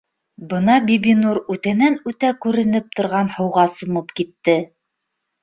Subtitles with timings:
[0.51, 4.59] Бына Бибинур үтәнән-үтә күренеп торған һыуға сумып китте